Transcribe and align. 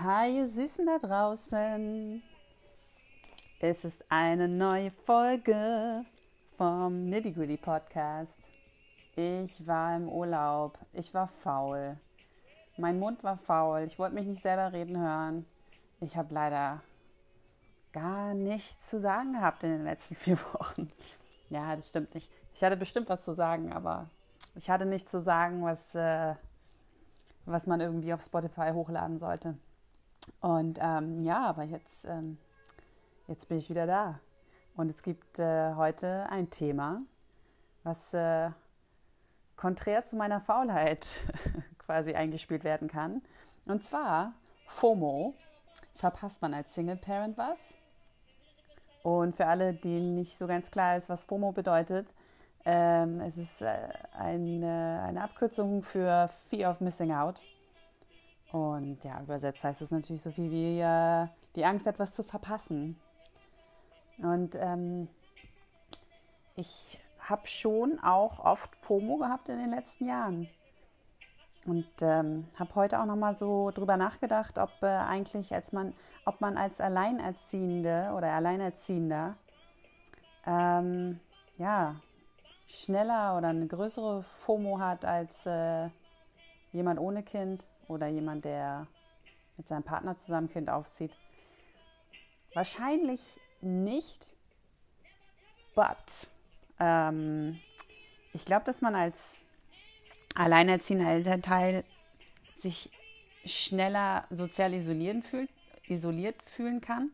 Hi, 0.00 0.36
ihr 0.36 0.46
Süßen 0.46 0.86
da 0.86 0.98
draußen. 0.98 2.22
Es 3.58 3.84
ist 3.84 4.04
eine 4.08 4.46
neue 4.46 4.92
Folge 4.92 6.04
vom 6.56 7.10
Nitty 7.10 7.32
Gritty 7.32 7.56
Podcast. 7.56 8.38
Ich 9.16 9.66
war 9.66 9.96
im 9.96 10.08
Urlaub. 10.08 10.78
Ich 10.92 11.12
war 11.14 11.26
faul. 11.26 11.96
Mein 12.76 13.00
Mund 13.00 13.24
war 13.24 13.36
faul. 13.36 13.80
Ich 13.80 13.98
wollte 13.98 14.14
mich 14.14 14.26
nicht 14.26 14.40
selber 14.40 14.72
reden 14.72 15.00
hören. 15.00 15.44
Ich 15.98 16.16
habe 16.16 16.32
leider 16.32 16.80
gar 17.92 18.34
nichts 18.34 18.90
zu 18.90 19.00
sagen 19.00 19.32
gehabt 19.32 19.64
in 19.64 19.70
den 19.70 19.84
letzten 19.84 20.14
vier 20.14 20.38
Wochen. 20.52 20.92
Ja, 21.50 21.74
das 21.74 21.88
stimmt 21.88 22.14
nicht. 22.14 22.30
Ich 22.54 22.62
hatte 22.62 22.76
bestimmt 22.76 23.08
was 23.08 23.24
zu 23.24 23.32
sagen, 23.32 23.72
aber 23.72 24.06
ich 24.54 24.70
hatte 24.70 24.86
nichts 24.86 25.10
zu 25.10 25.18
sagen, 25.18 25.64
was, 25.64 25.96
äh, 25.96 26.36
was 27.46 27.66
man 27.66 27.80
irgendwie 27.80 28.12
auf 28.12 28.22
Spotify 28.22 28.70
hochladen 28.72 29.18
sollte. 29.18 29.56
Und 30.40 30.78
ähm, 30.80 31.22
ja, 31.22 31.44
aber 31.44 31.64
jetzt, 31.64 32.04
ähm, 32.04 32.38
jetzt 33.26 33.48
bin 33.48 33.58
ich 33.58 33.70
wieder 33.70 33.86
da. 33.86 34.20
Und 34.76 34.90
es 34.90 35.02
gibt 35.02 35.38
äh, 35.38 35.74
heute 35.74 36.26
ein 36.30 36.50
Thema, 36.50 37.02
was 37.82 38.14
äh, 38.14 38.50
konträr 39.56 40.04
zu 40.04 40.16
meiner 40.16 40.40
Faulheit 40.40 41.22
quasi 41.78 42.14
eingespielt 42.14 42.64
werden 42.64 42.88
kann. 42.88 43.20
Und 43.66 43.84
zwar 43.84 44.34
FOMO. 44.66 45.34
Verpasst 45.94 46.42
man 46.42 46.54
als 46.54 46.74
Single 46.74 46.96
Parent 46.96 47.36
was? 47.36 47.58
Und 49.02 49.34
für 49.34 49.46
alle, 49.46 49.74
denen 49.74 50.14
nicht 50.14 50.38
so 50.38 50.46
ganz 50.46 50.70
klar 50.70 50.96
ist, 50.96 51.08
was 51.08 51.24
FOMO 51.24 51.52
bedeutet, 51.52 52.14
ähm, 52.64 53.20
es 53.20 53.38
ist 53.38 53.62
äh, 53.62 53.88
eine, 54.12 55.02
eine 55.06 55.22
Abkürzung 55.22 55.82
für 55.82 56.28
Fear 56.28 56.70
of 56.70 56.80
Missing 56.80 57.12
Out. 57.12 57.40
Und 58.52 59.04
ja, 59.04 59.20
übersetzt 59.20 59.64
heißt 59.64 59.82
es 59.82 59.90
natürlich 59.90 60.22
so 60.22 60.30
viel 60.30 60.50
wie 60.50 60.80
äh, 60.80 61.26
die 61.54 61.64
Angst, 61.64 61.86
etwas 61.86 62.14
zu 62.14 62.22
verpassen. 62.22 62.98
Und 64.22 64.56
ähm, 64.56 65.08
ich 66.56 66.98
habe 67.20 67.46
schon 67.46 67.98
auch 68.00 68.44
oft 68.44 68.74
FOMO 68.74 69.18
gehabt 69.18 69.48
in 69.48 69.58
den 69.58 69.70
letzten 69.70 70.06
Jahren. 70.08 70.48
Und 71.66 71.86
ähm, 72.00 72.48
habe 72.58 72.74
heute 72.76 73.00
auch 73.00 73.04
noch 73.04 73.16
mal 73.16 73.36
so 73.36 73.70
drüber 73.70 73.98
nachgedacht, 73.98 74.58
ob 74.58 74.70
äh, 74.82 74.86
eigentlich, 74.86 75.54
als 75.54 75.72
man, 75.72 75.92
ob 76.24 76.40
man 76.40 76.56
als 76.56 76.80
Alleinerziehende 76.80 78.14
oder 78.16 78.32
Alleinerziehender 78.32 79.36
ähm, 80.46 81.20
ja 81.58 81.96
schneller 82.66 83.36
oder 83.36 83.48
eine 83.48 83.66
größere 83.66 84.22
FOMO 84.22 84.78
hat 84.78 85.04
als 85.04 85.44
äh, 85.46 85.88
jemand 86.78 86.98
ohne 87.00 87.22
Kind 87.22 87.70
oder 87.88 88.06
jemand, 88.06 88.44
der 88.44 88.86
mit 89.56 89.68
seinem 89.68 89.82
Partner 89.82 90.16
zusammen 90.16 90.48
Kind 90.48 90.70
aufzieht? 90.70 91.12
Wahrscheinlich 92.54 93.38
nicht, 93.60 94.36
but 95.74 96.28
ähm, 96.80 97.58
ich 98.32 98.44
glaube, 98.44 98.64
dass 98.64 98.80
man 98.80 98.94
als 98.94 99.42
alleinerziehender 100.34 101.10
Elternteil 101.10 101.84
sich 102.56 102.90
schneller 103.44 104.24
sozial 104.30 104.72
isolieren 104.72 105.22
fühlt, 105.22 105.50
isoliert 105.86 106.40
fühlen 106.42 106.80
kann 106.80 107.10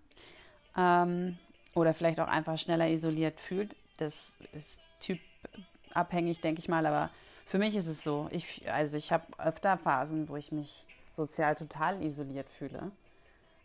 ähm, 0.76 1.38
oder 1.74 1.94
vielleicht 1.94 2.20
auch 2.20 2.28
einfach 2.28 2.58
schneller 2.58 2.88
isoliert 2.88 3.40
fühlt. 3.40 3.74
Das 3.96 4.34
ist 4.52 4.88
typabhängig, 5.00 6.40
denke 6.40 6.60
ich 6.60 6.68
mal, 6.68 6.84
aber 6.84 7.10
für 7.44 7.58
mich 7.58 7.76
ist 7.76 7.86
es 7.86 8.02
so. 8.02 8.28
Ich, 8.30 8.70
also 8.72 8.96
ich 8.96 9.12
habe 9.12 9.24
öfter 9.38 9.78
Phasen, 9.78 10.28
wo 10.28 10.36
ich 10.36 10.52
mich 10.52 10.86
sozial 11.10 11.54
total 11.54 12.02
isoliert 12.02 12.48
fühle. 12.48 12.90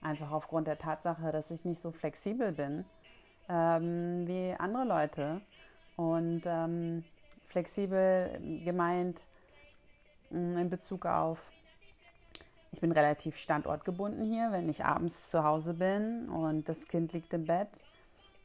Einfach 0.02 0.32
aufgrund 0.32 0.68
der 0.68 0.78
Tatsache, 0.78 1.32
dass 1.32 1.52
ich 1.52 1.66
nicht 1.66 1.80
so 1.80 1.92
flexibel 1.92 2.52
bin 2.52 2.86
ähm, 3.50 4.28
wie 4.28 4.56
andere 4.58 4.86
Leute. 4.86 5.42
Und 5.96 6.44
ähm, 6.46 7.04
flexibel 7.44 8.40
gemeint 8.64 9.28
mm, 10.30 10.58
in 10.58 10.70
Bezug 10.70 11.06
auf, 11.06 11.52
ich 12.72 12.80
bin 12.80 12.92
relativ 12.92 13.36
standortgebunden 13.36 14.24
hier. 14.24 14.52
Wenn 14.52 14.70
ich 14.70 14.86
abends 14.86 15.30
zu 15.30 15.44
Hause 15.44 15.74
bin 15.74 16.30
und 16.30 16.70
das 16.70 16.88
Kind 16.88 17.12
liegt 17.14 17.34
im 17.34 17.46
Bett, 17.46 17.84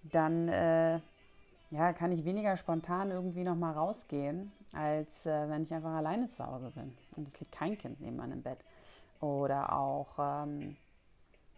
dann 0.03 0.49
äh, 0.49 1.01
ja, 1.75 1.93
kann 1.93 2.13
ich 2.13 2.25
weniger 2.25 2.57
spontan 2.57 3.11
irgendwie 3.11 3.43
nochmal 3.43 3.75
rausgehen, 3.75 4.53
als 4.75 5.27
äh, 5.27 5.49
wenn 5.49 5.63
ich 5.63 5.75
einfach 5.75 5.95
alleine 5.95 6.29
zu 6.29 6.47
Hause 6.47 6.71
bin 6.71 6.97
und 7.17 7.27
es 7.27 7.41
liegt 7.41 7.51
kein 7.51 7.77
Kind 7.77 8.01
neben 8.01 8.17
meinem 8.17 8.43
Bett. 8.43 8.59
Oder 9.21 9.73
auch, 9.73 10.19
ähm, 10.19 10.77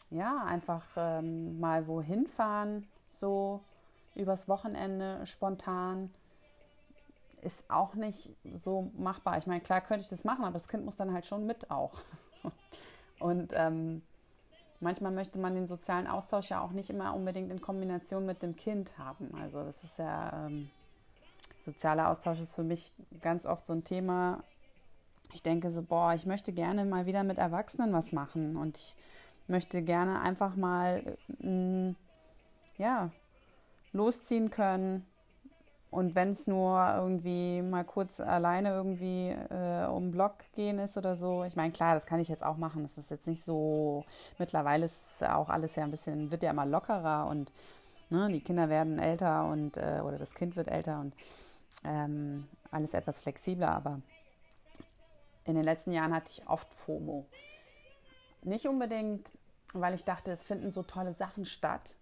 ja, 0.08 0.42
einfach 0.44 0.84
ähm, 0.96 1.60
mal 1.60 1.86
wohin 1.86 2.26
fahren, 2.26 2.88
so 3.10 3.60
übers 4.14 4.48
Wochenende 4.48 5.26
spontan, 5.26 6.10
ist 7.42 7.70
auch 7.70 7.94
nicht 7.94 8.30
so 8.54 8.90
machbar. 8.96 9.36
Ich 9.36 9.46
meine, 9.46 9.60
klar 9.60 9.82
könnte 9.82 10.02
ich 10.02 10.08
das 10.08 10.24
machen, 10.24 10.44
aber 10.44 10.54
das 10.54 10.68
Kind 10.68 10.86
muss 10.86 10.96
dann 10.96 11.12
halt 11.12 11.26
schon 11.26 11.46
mit 11.46 11.70
auch. 11.70 11.92
und 13.18 13.52
ähm, 13.54 14.00
manchmal 14.80 15.12
möchte 15.12 15.38
man 15.38 15.54
den 15.54 15.66
sozialen 15.66 16.06
Austausch 16.06 16.50
ja 16.50 16.60
auch 16.60 16.72
nicht 16.72 16.90
immer 16.90 17.14
unbedingt 17.14 17.50
in 17.50 17.60
Kombination 17.60 18.26
mit 18.26 18.42
dem 18.42 18.56
Kind 18.56 18.98
haben. 18.98 19.30
Also 19.40 19.62
das 19.62 19.84
ist 19.84 19.98
ja, 19.98 20.46
ähm, 20.46 20.70
sozialer 21.58 22.08
Austausch 22.08 22.40
ist 22.40 22.54
für 22.54 22.64
mich 22.64 22.92
ganz 23.20 23.46
oft 23.46 23.66
so 23.66 23.72
ein 23.72 23.84
Thema. 23.84 24.42
Ich 25.34 25.42
denke 25.42 25.70
so, 25.70 25.82
boah, 25.82 26.14
ich 26.14 26.26
möchte 26.26 26.52
gerne 26.52 26.84
mal 26.84 27.06
wieder 27.06 27.24
mit 27.24 27.38
Erwachsenen 27.38 27.92
was 27.92 28.12
machen 28.12 28.56
und 28.56 28.78
ich 28.78 28.96
möchte 29.48 29.82
gerne 29.82 30.20
einfach 30.20 30.56
mal, 30.56 31.16
äh, 31.42 31.94
ja, 32.78 33.10
losziehen 33.92 34.50
können, 34.50 35.06
und 35.96 36.14
wenn 36.14 36.28
es 36.28 36.46
nur 36.46 36.92
irgendwie 36.94 37.62
mal 37.62 37.82
kurz 37.82 38.20
alleine 38.20 38.68
irgendwie 38.68 39.30
äh, 39.30 39.86
um 39.86 40.04
den 40.04 40.10
Block 40.10 40.44
gehen 40.54 40.78
ist 40.78 40.98
oder 40.98 41.16
so, 41.16 41.42
ich 41.44 41.56
meine, 41.56 41.72
klar, 41.72 41.94
das 41.94 42.04
kann 42.04 42.20
ich 42.20 42.28
jetzt 42.28 42.44
auch 42.44 42.58
machen. 42.58 42.82
Das 42.82 42.98
ist 42.98 43.10
jetzt 43.10 43.26
nicht 43.26 43.42
so, 43.42 44.04
mittlerweile 44.38 44.84
ist 44.84 45.26
auch 45.26 45.48
alles 45.48 45.74
ja 45.74 45.84
ein 45.84 45.90
bisschen, 45.90 46.30
wird 46.30 46.42
ja 46.42 46.50
immer 46.50 46.66
lockerer 46.66 47.26
und 47.28 47.50
ne, 48.10 48.28
die 48.30 48.42
Kinder 48.42 48.68
werden 48.68 48.98
älter 48.98 49.46
und 49.46 49.78
äh, 49.78 50.02
oder 50.04 50.18
das 50.18 50.34
Kind 50.34 50.54
wird 50.54 50.68
älter 50.68 51.00
und 51.00 51.16
ähm, 51.82 52.46
alles 52.70 52.92
etwas 52.92 53.20
flexibler, 53.20 53.70
aber 53.70 54.02
in 55.46 55.54
den 55.54 55.64
letzten 55.64 55.92
Jahren 55.92 56.14
hatte 56.14 56.30
ich 56.30 56.46
oft 56.46 56.74
FOMO. 56.74 57.24
Nicht 58.42 58.66
unbedingt, 58.66 59.32
weil 59.72 59.94
ich 59.94 60.04
dachte, 60.04 60.30
es 60.30 60.44
finden 60.44 60.72
so 60.72 60.82
tolle 60.82 61.14
Sachen 61.14 61.46
statt, 61.46 61.94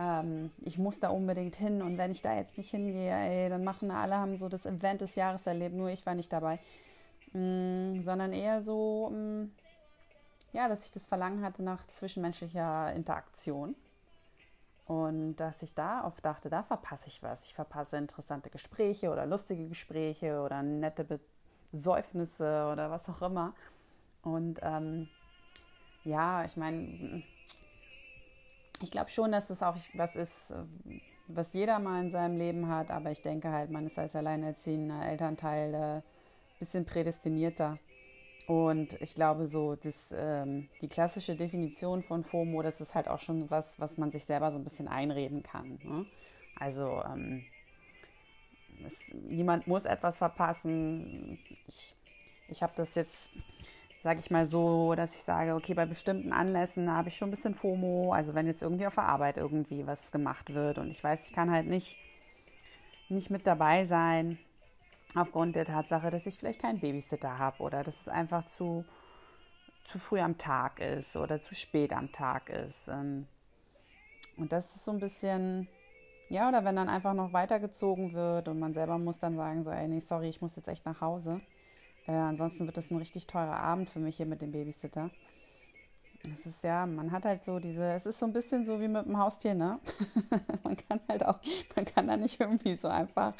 ähm, 0.00 0.50
ich 0.62 0.78
muss 0.78 0.98
da 0.98 1.10
unbedingt 1.10 1.56
hin 1.56 1.82
und 1.82 1.98
wenn 1.98 2.10
ich 2.10 2.22
da 2.22 2.34
jetzt 2.34 2.56
nicht 2.56 2.70
hingehe, 2.70 3.12
ey, 3.12 3.50
dann 3.50 3.64
machen 3.64 3.90
alle, 3.90 4.16
haben 4.16 4.38
so 4.38 4.48
das 4.48 4.64
Event 4.64 5.02
des 5.02 5.14
Jahres 5.14 5.46
erlebt, 5.46 5.74
nur 5.74 5.90
ich 5.90 6.06
war 6.06 6.14
nicht 6.14 6.32
dabei. 6.32 6.58
Mm, 7.32 8.00
sondern 8.00 8.32
eher 8.32 8.62
so, 8.62 9.10
mm, 9.10 9.50
ja, 10.52 10.68
dass 10.68 10.86
ich 10.86 10.92
das 10.92 11.06
Verlangen 11.06 11.44
hatte 11.44 11.62
nach 11.62 11.86
zwischenmenschlicher 11.86 12.92
Interaktion. 12.94 13.76
Und 14.86 15.36
dass 15.36 15.62
ich 15.62 15.74
da 15.74 16.04
oft 16.04 16.24
dachte, 16.24 16.50
da 16.50 16.64
verpasse 16.64 17.08
ich 17.08 17.22
was. 17.22 17.46
Ich 17.46 17.54
verpasse 17.54 17.96
interessante 17.96 18.50
Gespräche 18.50 19.10
oder 19.10 19.24
lustige 19.26 19.68
Gespräche 19.68 20.40
oder 20.40 20.62
nette 20.62 21.20
Besäufnisse 21.70 22.68
oder 22.72 22.90
was 22.90 23.08
auch 23.08 23.22
immer. 23.22 23.54
Und 24.22 24.58
ähm, 24.62 25.08
ja, 26.02 26.44
ich 26.44 26.56
meine, 26.56 27.22
ich 28.82 28.90
glaube 28.90 29.10
schon, 29.10 29.32
dass 29.32 29.48
das 29.48 29.62
auch 29.62 29.76
was 29.94 30.16
ist, 30.16 30.54
was 31.28 31.52
jeder 31.52 31.78
mal 31.78 32.02
in 32.02 32.10
seinem 32.10 32.38
Leben 32.38 32.68
hat, 32.68 32.90
aber 32.90 33.10
ich 33.10 33.22
denke 33.22 33.50
halt, 33.50 33.70
man 33.70 33.86
ist 33.86 33.98
als 33.98 34.16
alleinerziehender 34.16 35.04
Elternteil 35.06 35.74
ein 35.74 35.98
äh, 35.98 36.02
bisschen 36.58 36.84
prädestinierter. 36.84 37.78
Und 38.46 39.00
ich 39.00 39.14
glaube 39.14 39.46
so, 39.46 39.76
das, 39.76 40.12
ähm, 40.16 40.68
die 40.82 40.88
klassische 40.88 41.36
Definition 41.36 42.02
von 42.02 42.24
FOMO, 42.24 42.62
das 42.62 42.80
ist 42.80 42.94
halt 42.94 43.06
auch 43.06 43.20
schon 43.20 43.48
was, 43.50 43.78
was 43.78 43.96
man 43.96 44.10
sich 44.10 44.24
selber 44.24 44.50
so 44.50 44.58
ein 44.58 44.64
bisschen 44.64 44.88
einreden 44.88 45.42
kann. 45.42 45.78
Ne? 45.84 46.04
Also 46.56 47.00
ähm, 47.04 47.44
es, 48.84 49.02
niemand 49.12 49.68
muss 49.68 49.84
etwas 49.84 50.18
verpassen. 50.18 51.38
Ich, 51.68 51.94
ich 52.48 52.62
habe 52.62 52.72
das 52.74 52.96
jetzt 52.96 53.30
sage 54.00 54.18
ich 54.18 54.30
mal 54.30 54.46
so, 54.46 54.94
dass 54.94 55.14
ich 55.14 55.22
sage, 55.22 55.54
okay, 55.54 55.74
bei 55.74 55.84
bestimmten 55.84 56.32
Anlässen 56.32 56.90
habe 56.90 57.08
ich 57.08 57.16
schon 57.16 57.28
ein 57.28 57.32
bisschen 57.32 57.54
FOMO. 57.54 58.12
Also 58.14 58.34
wenn 58.34 58.46
jetzt 58.46 58.62
irgendwie 58.62 58.86
auf 58.86 58.94
der 58.94 59.04
Arbeit 59.04 59.36
irgendwie 59.36 59.86
was 59.86 60.10
gemacht 60.10 60.54
wird 60.54 60.78
und 60.78 60.90
ich 60.90 61.04
weiß, 61.04 61.28
ich 61.28 61.34
kann 61.34 61.50
halt 61.50 61.66
nicht, 61.66 61.98
nicht 63.10 63.30
mit 63.30 63.46
dabei 63.46 63.84
sein, 63.84 64.38
aufgrund 65.14 65.54
der 65.54 65.66
Tatsache, 65.66 66.08
dass 66.08 66.26
ich 66.26 66.38
vielleicht 66.38 66.62
keinen 66.62 66.80
Babysitter 66.80 67.38
habe 67.38 67.62
oder 67.62 67.82
dass 67.82 68.00
es 68.00 68.08
einfach 68.08 68.44
zu, 68.44 68.86
zu 69.84 69.98
früh 69.98 70.20
am 70.20 70.38
Tag 70.38 70.80
ist 70.80 71.16
oder 71.16 71.38
zu 71.38 71.54
spät 71.54 71.92
am 71.92 72.10
Tag 72.10 72.48
ist. 72.48 72.88
Ähm, 72.88 73.26
und 74.38 74.52
das 74.52 74.76
ist 74.76 74.84
so 74.86 74.92
ein 74.92 75.00
bisschen, 75.00 75.68
ja, 76.30 76.48
oder 76.48 76.64
wenn 76.64 76.76
dann 76.76 76.88
einfach 76.88 77.12
noch 77.12 77.34
weitergezogen 77.34 78.14
wird 78.14 78.48
und 78.48 78.60
man 78.60 78.72
selber 78.72 78.96
muss 78.96 79.18
dann 79.18 79.36
sagen, 79.36 79.62
so, 79.62 79.70
ey, 79.70 79.88
nee, 79.88 80.00
sorry, 80.00 80.30
ich 80.30 80.40
muss 80.40 80.56
jetzt 80.56 80.68
echt 80.68 80.86
nach 80.86 81.02
Hause 81.02 81.42
äh, 82.06 82.12
ansonsten 82.12 82.66
wird 82.66 82.76
das 82.76 82.90
ein 82.90 82.98
richtig 82.98 83.26
teurer 83.26 83.58
Abend 83.58 83.88
für 83.88 83.98
mich 83.98 84.16
hier 84.16 84.26
mit 84.26 84.42
dem 84.42 84.52
Babysitter. 84.52 85.10
es 86.30 86.46
ist 86.46 86.64
ja, 86.64 86.86
man 86.86 87.12
hat 87.12 87.24
halt 87.24 87.44
so 87.44 87.58
diese, 87.58 87.92
es 87.92 88.06
ist 88.06 88.18
so 88.18 88.26
ein 88.26 88.32
bisschen 88.32 88.66
so 88.66 88.80
wie 88.80 88.88
mit 88.88 89.06
dem 89.06 89.18
Haustier, 89.18 89.54
ne? 89.54 89.78
man 90.64 90.76
kann 90.76 91.00
halt 91.08 91.24
auch, 91.24 91.38
man 91.76 91.84
kann 91.84 92.06
da 92.06 92.16
nicht 92.16 92.40
irgendwie 92.40 92.74
so 92.76 92.88
einfach 92.88 93.34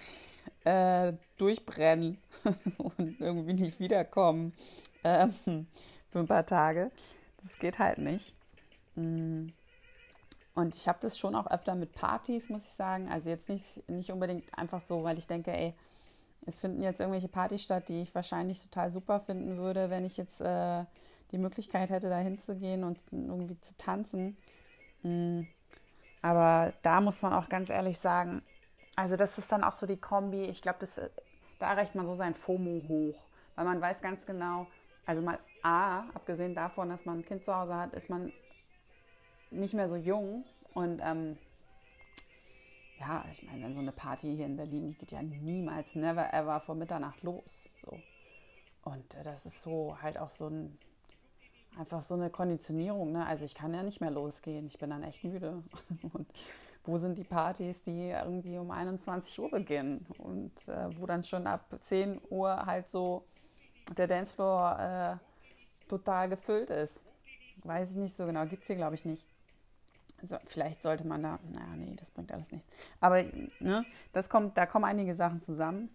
äh, 0.64 1.12
durchbrennen 1.38 2.18
und 2.78 3.20
irgendwie 3.20 3.54
nicht 3.54 3.80
wiederkommen 3.80 4.52
ähm, 5.04 5.34
für 6.10 6.18
ein 6.20 6.26
paar 6.26 6.46
Tage. 6.46 6.90
Das 7.42 7.58
geht 7.58 7.78
halt 7.78 7.98
nicht. 7.98 8.34
Mm. 8.96 9.48
Und 10.54 10.74
ich 10.74 10.88
habe 10.88 10.98
das 11.00 11.16
schon 11.16 11.34
auch 11.36 11.46
öfter 11.46 11.74
mit 11.74 11.92
Partys, 11.92 12.48
muss 12.48 12.64
ich 12.64 12.72
sagen. 12.72 13.08
Also 13.10 13.30
jetzt 13.30 13.48
nicht, 13.48 13.88
nicht 13.88 14.10
unbedingt 14.10 14.44
einfach 14.58 14.80
so, 14.80 15.04
weil 15.04 15.16
ich 15.16 15.26
denke, 15.26 15.52
ey, 15.52 15.72
es 16.46 16.60
finden 16.60 16.82
jetzt 16.82 17.00
irgendwelche 17.00 17.28
Partys 17.28 17.62
statt, 17.62 17.88
die 17.88 18.00
ich 18.00 18.14
wahrscheinlich 18.14 18.62
total 18.62 18.90
super 18.90 19.20
finden 19.20 19.56
würde, 19.58 19.90
wenn 19.90 20.04
ich 20.04 20.16
jetzt 20.16 20.40
äh, 20.40 20.84
die 21.32 21.38
Möglichkeit 21.38 21.90
hätte, 21.90 22.08
da 22.08 22.18
hinzugehen 22.18 22.84
und 22.84 22.98
irgendwie 23.10 23.60
zu 23.60 23.76
tanzen. 23.76 24.36
Mm. 25.02 25.42
Aber 26.22 26.72
da 26.82 27.00
muss 27.00 27.22
man 27.22 27.32
auch 27.32 27.48
ganz 27.48 27.70
ehrlich 27.70 27.98
sagen, 27.98 28.42
also 28.96 29.16
das 29.16 29.38
ist 29.38 29.50
dann 29.50 29.64
auch 29.64 29.72
so 29.72 29.86
die 29.86 29.96
Kombi. 29.96 30.44
Ich 30.44 30.60
glaube, 30.60 30.86
da 31.58 31.70
erreicht 31.70 31.94
man 31.94 32.06
so 32.06 32.14
sein 32.14 32.34
FOMO 32.34 32.82
hoch, 32.88 33.24
weil 33.54 33.64
man 33.64 33.80
weiß 33.80 34.02
ganz 34.02 34.26
genau, 34.26 34.66
also 35.06 35.22
mal 35.22 35.38
A, 35.62 36.00
abgesehen 36.14 36.54
davon, 36.54 36.88
dass 36.90 37.04
man 37.04 37.18
ein 37.18 37.24
Kind 37.24 37.44
zu 37.44 37.54
Hause 37.54 37.74
hat, 37.74 37.94
ist 37.94 38.10
man 38.10 38.32
nicht 39.50 39.74
mehr 39.74 39.88
so 39.88 39.96
jung 39.96 40.44
und 40.74 41.00
ähm, 41.02 41.36
ja, 43.00 43.24
ich 43.32 43.42
meine, 43.42 43.74
so 43.74 43.80
eine 43.80 43.92
Party 43.92 44.36
hier 44.36 44.46
in 44.46 44.56
Berlin, 44.56 44.88
die 44.88 44.94
geht 44.94 45.12
ja 45.12 45.22
niemals, 45.22 45.94
never 45.94 46.32
ever 46.34 46.60
vor 46.60 46.74
Mitternacht 46.74 47.22
los. 47.22 47.68
So. 47.78 47.98
Und 48.84 49.14
äh, 49.14 49.22
das 49.22 49.46
ist 49.46 49.62
so 49.62 49.96
halt 50.00 50.18
auch 50.18 50.30
so 50.30 50.48
ein, 50.48 50.78
einfach 51.78 52.02
so 52.02 52.14
eine 52.14 52.28
Konditionierung. 52.30 53.12
Ne? 53.12 53.26
Also 53.26 53.46
ich 53.46 53.54
kann 53.54 53.72
ja 53.72 53.82
nicht 53.82 54.00
mehr 54.00 54.10
losgehen. 54.10 54.66
Ich 54.66 54.78
bin 54.78 54.90
dann 54.90 55.02
echt 55.02 55.24
müde. 55.24 55.62
Und 56.12 56.26
wo 56.84 56.98
sind 56.98 57.18
die 57.18 57.24
Partys, 57.24 57.84
die 57.84 58.10
irgendwie 58.10 58.58
um 58.58 58.70
21 58.70 59.38
Uhr 59.38 59.50
beginnen 59.50 60.04
und 60.18 60.50
äh, 60.66 60.98
wo 60.98 61.06
dann 61.06 61.22
schon 61.22 61.46
ab 61.46 61.66
10 61.78 62.18
Uhr 62.30 62.64
halt 62.64 62.88
so 62.88 63.22
der 63.98 64.06
Dancefloor 64.06 64.78
äh, 65.20 65.88
total 65.90 66.30
gefüllt 66.30 66.70
ist. 66.70 67.02
Weiß 67.64 67.90
ich 67.90 67.96
nicht 67.96 68.16
so 68.16 68.24
genau, 68.24 68.46
gibt 68.46 68.62
es 68.62 68.66
hier 68.66 68.76
glaube 68.76 68.94
ich 68.94 69.04
nicht. 69.04 69.26
Also 70.22 70.36
vielleicht 70.46 70.82
sollte 70.82 71.06
man 71.06 71.22
da, 71.22 71.38
naja, 71.52 71.76
nee, 71.76 71.94
das 71.98 72.10
bringt 72.10 72.32
alles 72.32 72.50
nichts. 72.50 72.68
Aber 73.00 73.22
ne, 73.60 73.84
das 74.12 74.28
kommt, 74.28 74.58
da 74.58 74.66
kommen 74.66 74.84
einige 74.84 75.14
Sachen 75.14 75.40
zusammen. 75.40 75.90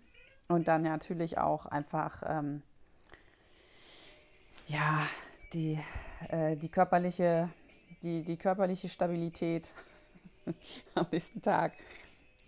Und 0.47 0.67
dann 0.67 0.83
natürlich 0.83 1.39
auch 1.39 1.65
einfach, 1.65 2.21
ähm, 2.27 2.61
ja, 4.67 5.07
die, 5.53 5.79
äh, 6.29 6.55
die 6.55 6.69
körperliche, 6.69 7.49
die, 8.03 8.23
die 8.23 8.37
körperliche 8.37 8.89
Stabilität 8.89 9.73
am 10.95 11.07
nächsten 11.11 11.41
Tag. 11.41 11.73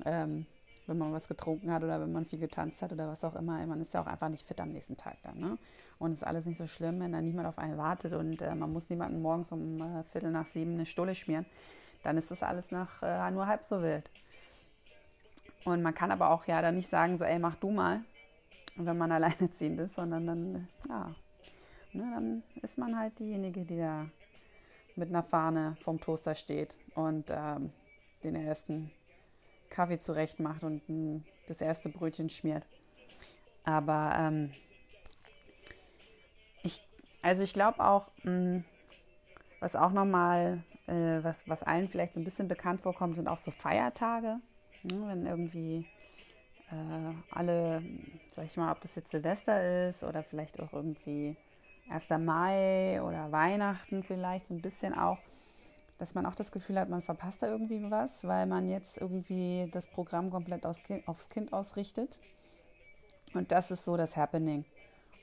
Ähm, 0.06 0.46
wenn 0.88 0.98
man 0.98 1.12
was 1.12 1.28
getrunken 1.28 1.72
hat 1.72 1.84
oder 1.84 2.00
wenn 2.02 2.12
man 2.12 2.26
viel 2.26 2.40
getanzt 2.40 2.82
hat 2.82 2.94
oder 2.94 3.10
was 3.10 3.24
auch 3.24 3.36
immer. 3.36 3.66
Man 3.68 3.82
ist 3.82 3.94
ja 3.94 4.02
auch 4.02 4.08
einfach 4.08 4.30
nicht 4.30 4.48
fit 4.48 4.60
am 4.62 4.72
nächsten 4.72 4.96
Tag 4.96 5.18
dann. 5.22 5.38
Ne? 5.38 5.58
Und 6.00 6.14
es 6.14 6.20
ist 6.20 6.24
alles 6.24 6.46
nicht 6.46 6.58
so 6.58 6.66
schlimm, 6.66 7.00
wenn 7.02 7.12
da 7.12 7.22
niemand 7.22 7.48
auf 7.48 7.58
einen 7.58 7.78
wartet 7.78 8.14
und 8.14 8.42
äh, 8.42 8.56
man 8.56 8.72
muss 8.72 8.90
niemanden 8.90 9.22
morgens 9.22 9.52
um 9.52 9.82
äh, 9.82 10.04
Viertel 10.04 10.32
nach 10.32 10.48
sieben 10.48 10.74
eine 10.74 10.86
Stulle 10.86 11.14
schmieren. 11.14 11.46
Dann 12.04 12.18
ist 12.18 12.32
das 12.32 12.42
alles 12.42 12.72
nach 12.72 13.04
äh, 13.04 13.30
nur 13.32 13.48
halb 13.48 13.64
so 13.66 13.82
wild. 13.82 14.10
Und 15.66 15.82
man 15.82 15.94
kann 15.94 16.12
aber 16.12 16.30
auch 16.30 16.48
ja 16.48 16.62
dann 16.62 16.76
nicht 16.76 16.90
sagen, 16.90 17.18
so, 17.18 17.26
ey, 17.26 17.38
mach 17.38 17.56
du 17.56 17.72
mal, 17.72 18.02
wenn 18.78 18.98
man 18.98 19.12
alleinerziehend 19.14 19.82
ist, 19.82 19.96
sondern 19.96 20.26
dann, 20.26 20.68
ja, 20.88 21.14
ne, 21.92 22.12
dann 22.14 22.44
ist 22.62 22.78
man 22.78 22.98
halt 22.98 23.20
diejenige, 23.20 23.66
die 23.66 23.78
da 23.78 24.06
mit 24.96 25.10
einer 25.10 25.24
Fahne 25.24 25.76
vom 25.82 26.00
Toaster 26.00 26.34
steht 26.34 26.80
und 26.96 27.30
ähm, 27.30 27.72
den 28.24 28.36
ersten 28.36 28.92
Kaffee 29.70 30.00
zurecht 30.00 30.40
macht 30.40 30.64
und 30.64 30.82
das 31.48 31.62
erste 31.62 31.90
Brötchen 31.90 32.30
schmiert. 32.30 32.66
Aber 33.64 34.14
ähm, 34.18 34.52
ich, 36.64 36.82
also 37.22 37.44
ich 37.44 37.54
glaube 37.54 37.80
auch, 37.84 38.10
mh, 38.24 38.32
mm, 38.32 38.64
was 39.60 39.76
auch 39.76 39.92
nochmal, 39.92 40.64
äh, 40.88 41.24
was, 41.24 41.48
was 41.50 41.64
allen 41.64 41.88
vielleicht 41.88 42.14
so 42.14 42.20
ein 42.20 42.24
bisschen 42.24 42.48
bekannt 42.48 42.82
vorkommt, 42.82 43.16
sind 43.16 43.28
auch 43.28 43.40
so 43.40 43.52
Feiertage. 43.52 44.40
Ne? 44.84 45.08
Wenn 45.08 45.26
irgendwie 45.26 45.86
äh, 46.72 47.14
alle, 47.32 47.84
sag 48.32 48.46
ich 48.46 48.58
mal, 48.58 48.72
ob 48.72 48.82
das 48.82 48.96
jetzt 48.96 49.12
Silvester 49.12 49.88
ist 49.88 50.04
oder 50.04 50.24
vielleicht 50.24 50.60
auch 50.60 50.74
irgendwie 50.74 51.36
1. 51.90 52.10
Mai 52.20 53.02
oder 53.02 53.32
Weihnachten 53.32 54.04
vielleicht 54.04 54.48
so 54.48 54.54
ein 54.54 54.62
bisschen 54.62 54.94
auch, 54.94 55.18
dass 55.98 56.14
man 56.14 56.26
auch 56.26 56.36
das 56.36 56.52
Gefühl 56.52 56.80
hat, 56.80 56.90
man 56.90 57.02
verpasst 57.02 57.42
da 57.42 57.48
irgendwie 57.48 57.90
was, 57.90 58.28
weil 58.28 58.46
man 58.46 58.70
jetzt 58.70 59.00
irgendwie 59.00 59.70
das 59.72 59.88
Programm 59.88 60.30
komplett 60.30 60.66
aufs 60.66 61.30
Kind 61.30 61.54
ausrichtet. 61.54 62.20
Und 63.34 63.52
das 63.52 63.72
ist 63.72 63.86
so 63.86 63.98
das 63.98 64.16
Happening. 64.16 64.66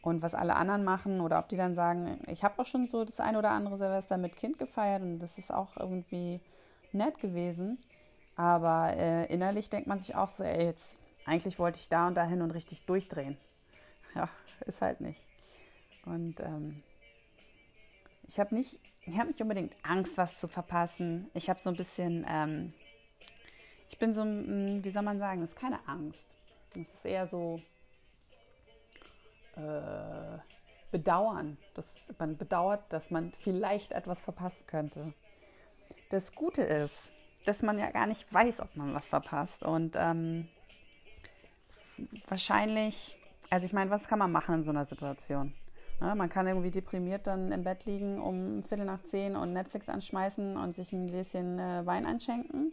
Und 0.02 0.20
was 0.20 0.34
alle 0.34 0.56
anderen 0.56 0.84
machen 0.84 1.20
oder 1.20 1.38
ob 1.38 1.48
die 1.48 1.56
dann 1.56 1.74
sagen, 1.74 2.18
ich 2.26 2.44
habe 2.44 2.60
auch 2.60 2.66
schon 2.66 2.86
so 2.86 3.04
das 3.04 3.20
ein 3.20 3.36
oder 3.36 3.50
andere 3.50 3.78
Silvester 3.78 4.18
mit 4.18 4.36
Kind 4.36 4.58
gefeiert 4.58 5.02
und 5.02 5.18
das 5.18 5.38
ist 5.38 5.52
auch 5.52 5.76
irgendwie 5.78 6.40
nett 6.92 7.18
gewesen. 7.18 7.78
Aber 8.36 8.94
äh, 8.96 9.24
innerlich 9.32 9.70
denkt 9.70 9.86
man 9.86 9.98
sich 9.98 10.14
auch 10.14 10.28
so, 10.28 10.44
ey, 10.44 10.66
jetzt 10.66 10.98
eigentlich 11.24 11.58
wollte 11.58 11.78
ich 11.80 11.88
da 11.88 12.06
und 12.08 12.16
dahin 12.16 12.42
und 12.42 12.50
richtig 12.50 12.84
durchdrehen. 12.84 13.38
Ja, 14.14 14.28
ist 14.66 14.82
halt 14.82 15.00
nicht. 15.00 15.26
Und 16.04 16.40
ähm, 16.40 16.82
ich 18.26 18.40
habe 18.40 18.54
nicht, 18.54 18.80
ich 19.02 19.18
habe 19.18 19.28
nicht 19.28 19.40
unbedingt 19.40 19.74
Angst, 19.82 20.16
was 20.16 20.40
zu 20.40 20.48
verpassen. 20.48 21.30
Ich 21.34 21.50
habe 21.50 21.60
so 21.60 21.70
ein 21.70 21.76
bisschen, 21.76 22.26
ähm, 22.28 22.72
ich 23.90 23.98
bin 23.98 24.14
so, 24.14 24.22
hm, 24.22 24.82
wie 24.82 24.90
soll 24.90 25.02
man 25.02 25.18
sagen, 25.18 25.40
das 25.40 25.50
ist 25.50 25.58
keine 25.58 25.86
Angst. 25.86 26.26
Es 26.70 26.94
ist 26.94 27.04
eher 27.04 27.26
so 27.26 27.60
äh, 29.56 30.38
Bedauern. 30.90 31.58
Das, 31.74 32.02
man 32.18 32.36
bedauert, 32.36 32.92
dass 32.92 33.10
man 33.10 33.32
vielleicht 33.38 33.92
etwas 33.92 34.20
verpassen 34.20 34.66
könnte. 34.66 35.12
Das 36.10 36.34
Gute 36.34 36.62
ist, 36.62 37.10
dass 37.44 37.62
man 37.62 37.78
ja 37.78 37.90
gar 37.90 38.06
nicht 38.06 38.32
weiß, 38.32 38.60
ob 38.60 38.74
man 38.76 38.94
was 38.94 39.06
verpasst. 39.06 39.62
Und 39.62 39.96
ähm, 39.96 40.48
wahrscheinlich, 42.28 43.18
also 43.50 43.66
ich 43.66 43.72
meine, 43.72 43.90
was 43.90 44.08
kann 44.08 44.18
man 44.18 44.32
machen 44.32 44.56
in 44.56 44.64
so 44.64 44.70
einer 44.70 44.84
Situation? 44.84 45.52
Ja, 46.00 46.14
man 46.14 46.28
kann 46.28 46.46
irgendwie 46.46 46.70
deprimiert 46.70 47.26
dann 47.26 47.52
im 47.52 47.64
Bett 47.64 47.84
liegen 47.86 48.20
um 48.20 48.62
Viertel 48.62 48.84
nach 48.84 49.02
zehn 49.04 49.36
und 49.36 49.52
Netflix 49.52 49.88
anschmeißen 49.88 50.56
und 50.56 50.74
sich 50.74 50.92
ein 50.92 51.06
Gläschen 51.06 51.58
äh, 51.58 51.86
Wein 51.86 52.04
einschenken. 52.04 52.72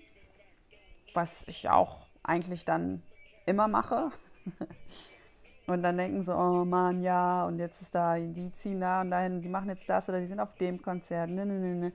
Was 1.14 1.48
ich 1.48 1.70
auch 1.70 2.08
eigentlich 2.24 2.66
dann 2.66 3.04
immer 3.46 3.68
mache. 3.68 4.12
und 5.68 5.84
dann 5.84 5.98
denken 5.98 6.24
so, 6.24 6.34
oh 6.34 6.66
Mann, 6.66 7.02
ja, 7.04 7.46
und 7.46 7.60
jetzt 7.60 7.82
ist 7.82 7.96
da, 7.96 8.18
die 8.18 8.52
ziehen 8.52 8.82
da 8.82 9.02
und 9.02 9.12
dahin, 9.12 9.42
die 9.42 9.50
machen 9.50 9.70
jetzt 9.70 9.88
das 9.90 10.10
oder 10.10 10.20
die 10.20 10.28
sind 10.28 10.40
auf 10.40 10.58
dem 10.58 10.82
Konzert. 10.82 11.30
Ne, 11.30 11.46
ne, 11.46 11.60
ne, 11.60 11.76
ne. 11.76 11.94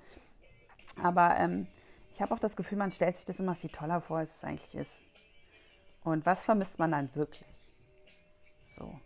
Aber 1.02 1.36
ähm, 1.36 1.66
ich 2.12 2.22
habe 2.22 2.32
auch 2.34 2.38
das 2.38 2.56
Gefühl, 2.56 2.78
man 2.78 2.90
stellt 2.90 3.16
sich 3.16 3.26
das 3.26 3.40
immer 3.40 3.54
viel 3.54 3.70
toller 3.70 4.00
vor, 4.00 4.18
als 4.18 4.36
es 4.36 4.44
eigentlich 4.44 4.74
ist. 4.74 5.02
Und 6.04 6.24
was 6.24 6.44
vermisst 6.44 6.78
man 6.78 6.92
dann 6.92 7.14
wirklich? 7.14 7.72
So. 8.66 8.98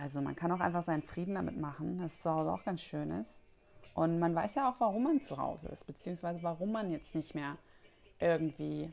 Also 0.00 0.20
man 0.20 0.34
kann 0.36 0.50
auch 0.52 0.60
einfach 0.60 0.82
seinen 0.82 1.02
Frieden 1.02 1.34
damit 1.34 1.58
machen, 1.58 2.00
dass 2.00 2.20
zu 2.20 2.30
Hause 2.30 2.52
auch 2.52 2.64
ganz 2.64 2.82
schön 2.82 3.10
ist. 3.10 3.40
Und 3.94 4.18
man 4.18 4.34
weiß 4.34 4.54
ja 4.54 4.70
auch, 4.70 4.76
warum 4.78 5.04
man 5.04 5.20
zu 5.20 5.36
Hause 5.36 5.68
ist, 5.68 5.86
beziehungsweise 5.86 6.42
warum 6.42 6.72
man 6.72 6.90
jetzt 6.90 7.14
nicht 7.14 7.34
mehr 7.34 7.56
irgendwie 8.18 8.90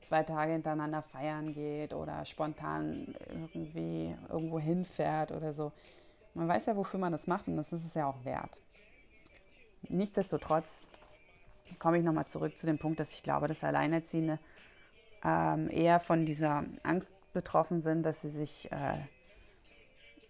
zwei 0.00 0.22
Tage 0.22 0.52
hintereinander 0.52 1.02
feiern 1.02 1.52
geht 1.54 1.92
oder 1.92 2.24
spontan 2.24 3.06
irgendwie 3.30 4.14
irgendwo 4.28 4.58
hinfährt 4.58 5.32
oder 5.32 5.52
so. 5.52 5.72
Man 6.34 6.48
weiß 6.48 6.66
ja, 6.66 6.76
wofür 6.76 7.00
man 7.00 7.12
das 7.12 7.26
macht 7.26 7.48
und 7.48 7.56
das 7.56 7.72
ist 7.72 7.86
es 7.86 7.94
ja 7.94 8.06
auch 8.06 8.24
wert. 8.24 8.60
Nichtsdestotrotz 9.88 10.82
komme 11.78 11.98
ich 11.98 12.04
nochmal 12.04 12.26
zurück 12.26 12.58
zu 12.58 12.66
dem 12.66 12.78
Punkt, 12.78 13.00
dass 13.00 13.12
ich 13.12 13.22
glaube, 13.22 13.46
dass 13.48 13.64
Alleinerziehende 13.64 14.38
ähm, 15.24 15.70
eher 15.70 16.00
von 16.00 16.26
dieser 16.26 16.64
Angst 16.82 17.12
betroffen 17.32 17.80
sind, 17.80 18.04
dass 18.04 18.22
sie 18.22 18.30
sich 18.30 18.70
äh, 18.72 18.98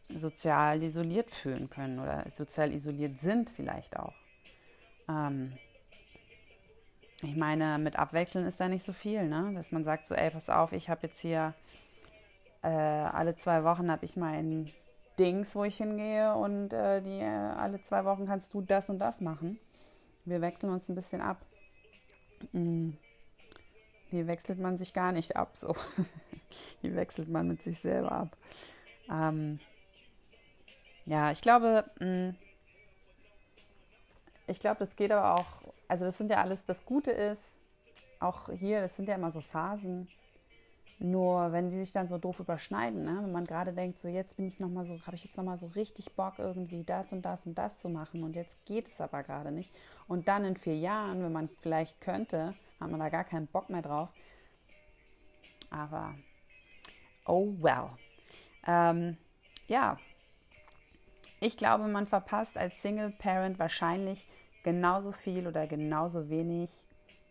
sozial 0.09 0.83
isoliert 0.83 1.31
fühlen 1.31 1.69
können 1.71 1.99
oder 1.99 2.25
sozial 2.37 2.73
isoliert 2.73 3.21
sind 3.21 3.51
vielleicht 3.51 3.99
auch. 3.99 4.15
Ähm, 5.09 5.53
ich 7.23 7.37
meine, 7.37 7.79
mit 7.79 7.97
Abwechseln 7.97 8.47
ist 8.47 8.61
da 8.61 8.69
nicht 8.69 8.85
so 8.85 8.93
viel, 8.93 9.29
ne? 9.29 9.53
dass 9.55 9.73
man 9.73 9.85
sagt 9.85 10.07
so, 10.07 10.15
ey, 10.15 10.31
pass 10.31 10.51
auf, 10.51 10.73
ich 10.73 10.89
habe 10.89 11.07
jetzt 11.07 11.21
hier 11.21 11.55
äh, 12.63 12.69
alle 12.69 13.37
zwei 13.37 13.65
Wochen 13.65 13.91
habe 13.91 14.05
ich 14.05 14.17
mein 14.17 14.71
Dings, 15.19 15.55
wo 15.55 15.65
ich 15.65 15.79
hingehe 15.79 16.35
und 16.35 16.73
äh, 16.73 17.01
die, 17.01 17.21
äh, 17.21 17.25
alle 17.25 17.81
zwei 17.81 18.05
Wochen 18.05 18.27
kannst 18.27 18.53
du 18.55 18.61
das 18.61 18.91
und 18.91 18.99
das 18.99 19.21
machen. 19.21 19.59
Wir 20.25 20.41
wechseln 20.41 20.73
uns 20.73 20.89
ein 20.89 20.95
bisschen 20.95 21.21
ab. 21.21 21.39
Mhm. 22.53 22.99
Hier 24.09 24.27
wechselt 24.27 24.59
man 24.59 24.79
sich 24.79 24.93
gar 24.93 25.13
nicht 25.13 25.37
ab, 25.37 25.51
so. 25.55 25.75
Hier 26.81 26.95
wechselt 26.95 27.29
man 27.29 27.49
mit 27.49 27.63
sich 27.63 27.79
selber 27.79 28.13
ab. 28.13 28.37
Ähm, 29.11 29.59
ja, 31.07 31.31
ich 31.31 31.41
glaube, 31.41 31.85
mm, 32.01 32.31
ich 34.49 34.61
glaube, 34.61 34.79
das 34.81 34.97
geht 34.97 35.13
aber 35.13 35.41
auch, 35.41 35.73
also 35.89 36.05
das 36.05 36.19
sind 36.19 36.31
ja 36.31 36.41
alles, 36.43 36.65
das 36.65 36.85
Gute 36.85 37.11
ist, 37.11 37.59
auch 38.21 38.51
hier, 38.51 38.81
das 38.81 38.97
sind 38.97 39.09
ja 39.09 39.15
immer 39.15 39.31
so 39.31 39.41
Phasen. 39.41 40.09
Nur 40.99 41.53
wenn 41.53 41.69
die 41.69 41.77
sich 41.77 41.93
dann 41.93 42.09
so 42.09 42.17
doof 42.17 42.41
überschneiden, 42.41 43.05
ne? 43.05 43.19
wenn 43.23 43.33
man 43.33 43.47
gerade 43.47 43.75
denkt, 43.75 44.01
so 44.01 44.09
jetzt 44.09 44.39
bin 44.39 44.47
ich 44.47 44.61
noch 44.61 44.71
mal 44.71 44.87
so, 44.87 44.99
habe 45.07 45.15
ich 45.15 45.25
jetzt 45.25 45.37
noch 45.37 45.45
mal 45.45 45.59
so 45.59 45.67
richtig 45.67 46.15
Bock 46.15 46.39
irgendwie 46.39 46.85
das 46.85 47.13
und 47.13 47.21
das 47.21 47.45
und 47.45 47.57
das 47.59 47.79
zu 47.79 47.91
machen 47.91 48.23
und 48.23 48.35
jetzt 48.35 48.65
geht 48.65 48.87
es 48.87 48.99
aber 49.03 49.23
gerade 49.23 49.53
nicht. 49.53 49.75
Und 50.09 50.27
dann 50.27 50.47
in 50.47 50.57
vier 50.57 50.79
Jahren, 50.79 51.23
wenn 51.23 51.33
man 51.33 51.51
vielleicht 51.59 52.01
könnte, 52.01 52.53
hat 52.81 52.91
man 52.91 52.99
da 52.99 53.11
gar 53.11 53.25
keinen 53.25 53.47
Bock 53.47 53.69
mehr 53.69 53.83
drauf. 53.83 54.09
Aber 55.69 56.15
oh 57.27 57.53
well. 57.61 57.91
Ähm, 58.67 59.19
ja, 59.69 59.99
ich 61.41 61.57
glaube, 61.57 61.85
man 61.89 62.07
verpasst 62.07 62.57
als 62.57 62.81
Single 62.81 63.11
Parent 63.19 63.59
wahrscheinlich 63.59 64.27
genauso 64.63 65.13
viel 65.13 65.47
oder 65.47 65.67
genauso 65.67 66.29
wenig 66.29 66.87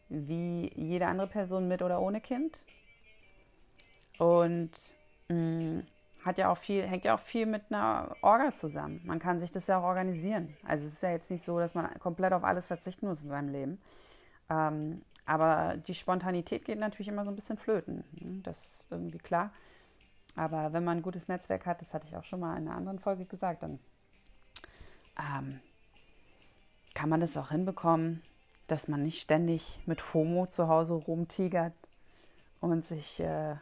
wie 0.10 0.72
jede 0.76 1.08
andere 1.08 1.28
Person 1.28 1.68
mit 1.68 1.82
oder 1.82 2.02
ohne 2.02 2.22
Kind. 2.22 2.58
Und 4.18 4.72
mh, 5.28 5.36
mm, 5.36 5.84
hat 6.24 6.38
ja 6.40 6.50
auch 6.50 6.58
viel, 6.58 6.84
hängt 6.84 7.06
ja 7.06 7.16
auch 7.16 7.20
viel 7.20 7.46
mit 7.46 7.64
einer 7.70 8.16
Orga 8.22 8.52
zusammen. 8.52 9.00
Man 9.06 9.20
kann 9.20 9.40
sich 9.40 9.52
das 9.52 9.68
ja 9.68 9.80
auch 9.80 9.84
organisieren. 9.84 10.56
Also 10.68 10.88
es 10.88 10.94
ist 10.94 11.04
ja 11.04 11.12
jetzt 11.12 11.30
nicht 11.30 11.44
so, 11.44 11.60
dass 11.60 11.76
man 11.76 11.88
komplett 12.00 12.34
auf 12.34 12.44
alles 12.44 12.66
verzichten 12.66 13.08
muss 13.08 13.22
in 13.22 13.30
seinem 13.30 13.50
Leben. 13.50 13.82
Ähm, 14.50 15.02
aber 15.28 15.76
die 15.88 15.94
Spontanität 15.94 16.66
geht 16.66 16.80
natürlich 16.80 17.10
immer 17.10 17.26
so 17.26 17.32
ein 17.32 17.36
bisschen 17.36 17.58
flöten. 17.58 18.04
Ne? 18.14 18.42
Das 18.44 18.58
ist 18.58 18.88
irgendwie 18.90 19.20
klar. 19.20 19.52
Aber 20.36 20.74
wenn 20.74 20.84
man 20.84 20.98
ein 20.98 21.04
gutes 21.04 21.28
Netzwerk 21.28 21.66
hat, 21.66 21.82
das 21.82 21.94
hatte 21.94 22.08
ich 22.08 22.18
auch 22.18 22.24
schon 22.24 22.42
mal 22.42 22.58
in 22.58 22.68
einer 22.68 22.76
anderen 22.76 23.00
Folge 23.00 23.26
gesagt, 23.26 23.64
dann 23.64 23.80
ähm, 25.18 25.60
kann 26.94 27.10
man 27.10 27.22
das 27.22 27.38
auch 27.38 27.52
hinbekommen, 27.52 28.22
dass 28.68 28.88
man 28.88 29.04
nicht 29.04 29.22
ständig 29.22 29.80
mit 29.86 30.02
FOMO 30.02 30.48
zu 30.48 30.68
Hause 30.68 30.94
rumtigert 30.94 31.74
und 32.60 32.86
sich 32.86 33.20
äh, 33.20 33.56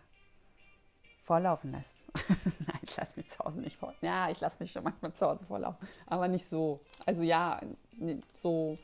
vorlaufen 1.20 1.72
lässt. 1.72 1.96
Nein, 2.60 2.80
ich 2.84 2.96
lasse 2.96 3.13
mich 3.18 3.30
zu 3.30 3.39
Hause 3.39 3.60
nicht 3.60 3.77
vor. 3.77 3.94
Ja, 4.01 4.30
ich 4.30 4.39
lasse 4.39 4.58
mich 4.60 4.72
schon 4.72 4.84
manchmal 4.84 5.13
zu 5.13 5.27
Hause 5.27 5.46
vorlaufen, 5.46 5.88
aber 6.08 6.27
nicht 6.27 6.48
so. 6.48 6.80
Also 7.06 7.24
ja, 7.24 7.60
so 8.34 8.77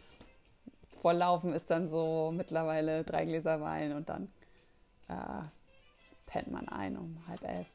vorlaufen 0.99 1.53
ist 1.53 1.69
dann 1.69 1.87
so 1.87 2.31
mittlerweile 2.35 3.03
drei 3.03 3.25
Gläser 3.25 3.61
Wein 3.61 3.93
und 3.93 4.09
dann 4.09 4.31
äh, 5.07 5.43
pennt 6.27 6.51
man 6.51 6.67
ein 6.69 6.97
um 6.97 7.21
halb 7.27 7.43
elf. 7.43 7.67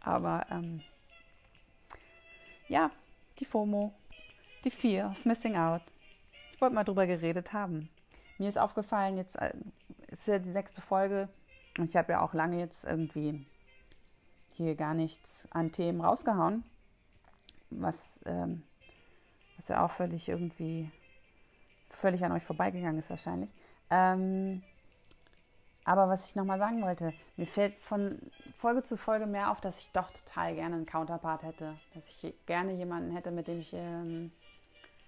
Aber 0.00 0.46
ähm, 0.50 0.80
ja, 2.68 2.90
die 3.38 3.44
FOMO, 3.44 3.92
die 4.64 4.70
Fear 4.70 5.10
of 5.10 5.24
Missing 5.24 5.56
Out. 5.56 5.82
Ich 6.54 6.60
wollte 6.60 6.74
mal 6.74 6.84
drüber 6.84 7.06
geredet 7.06 7.52
haben. 7.52 7.88
Mir 8.38 8.48
ist 8.48 8.58
aufgefallen, 8.58 9.16
jetzt 9.16 9.36
äh, 9.36 9.52
ist 10.08 10.26
ja 10.26 10.38
die 10.38 10.50
sechste 10.50 10.80
Folge 10.80 11.28
und 11.78 11.88
ich 11.88 11.96
habe 11.96 12.12
ja 12.12 12.20
auch 12.20 12.34
lange 12.34 12.58
jetzt 12.58 12.84
irgendwie 12.84 13.44
hier 14.54 14.74
gar 14.74 14.94
nichts 14.94 15.46
an 15.50 15.70
Themen 15.70 16.00
rausgehauen, 16.00 16.64
was, 17.70 18.20
ähm, 18.26 18.62
was 19.56 19.68
ja 19.68 19.84
auch 19.84 19.90
völlig 19.90 20.28
irgendwie 20.28 20.90
völlig 21.88 22.24
an 22.24 22.32
euch 22.32 22.42
vorbeigegangen 22.44 22.98
ist 22.98 23.10
wahrscheinlich. 23.10 23.50
Ähm, 23.90 24.62
aber 25.88 26.06
was 26.10 26.28
ich 26.28 26.36
nochmal 26.36 26.58
sagen 26.58 26.82
wollte, 26.82 27.14
mir 27.38 27.46
fällt 27.46 27.74
von 27.80 28.20
Folge 28.54 28.84
zu 28.84 28.98
Folge 28.98 29.24
mehr 29.24 29.50
auf, 29.50 29.62
dass 29.62 29.80
ich 29.80 29.90
doch 29.92 30.10
total 30.10 30.54
gerne 30.54 30.74
einen 30.74 30.84
Counterpart 30.84 31.42
hätte, 31.42 31.74
dass 31.94 32.04
ich 32.08 32.34
gerne 32.44 32.74
jemanden 32.74 33.16
hätte, 33.16 33.30
mit 33.30 33.48
dem 33.48 33.58
ich 33.58 33.72
ähm, 33.72 34.30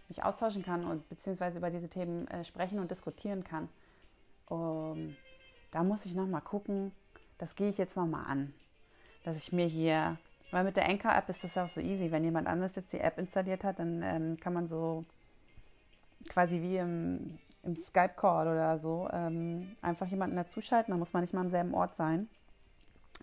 mich 0.08 0.24
austauschen 0.24 0.64
kann 0.64 0.86
und 0.86 1.06
beziehungsweise 1.10 1.58
über 1.58 1.68
diese 1.68 1.90
Themen 1.90 2.26
äh, 2.28 2.46
sprechen 2.46 2.78
und 2.78 2.90
diskutieren 2.90 3.44
kann. 3.44 3.68
Um, 4.48 5.14
da 5.70 5.84
muss 5.84 6.06
ich 6.06 6.14
nochmal 6.14 6.40
gucken, 6.40 6.92
das 7.36 7.56
gehe 7.56 7.68
ich 7.68 7.76
jetzt 7.76 7.96
nochmal 7.96 8.24
an, 8.24 8.54
dass 9.24 9.36
ich 9.36 9.52
mir 9.52 9.66
hier, 9.66 10.16
weil 10.50 10.64
mit 10.64 10.78
der 10.78 10.88
Anchor-App 10.88 11.28
ist 11.28 11.44
das 11.44 11.58
auch 11.58 11.68
so 11.68 11.82
easy, 11.82 12.10
wenn 12.10 12.24
jemand 12.24 12.48
anderes 12.48 12.76
jetzt 12.76 12.94
die 12.94 13.00
App 13.00 13.18
installiert 13.18 13.64
hat, 13.64 13.80
dann 13.80 14.02
ähm, 14.02 14.40
kann 14.40 14.54
man 14.54 14.66
so 14.66 15.04
quasi 16.30 16.62
wie 16.62 16.78
im, 16.78 17.38
im 17.62 17.76
Skype-Call 17.76 18.48
oder 18.48 18.78
so 18.78 19.08
ähm, 19.12 19.74
einfach 19.82 20.06
jemanden 20.06 20.36
dazuschalten, 20.36 20.92
da 20.92 20.98
muss 20.98 21.12
man 21.12 21.22
nicht 21.22 21.34
mal 21.34 21.42
am 21.42 21.50
selben 21.50 21.74
Ort 21.74 21.94
sein. 21.94 22.28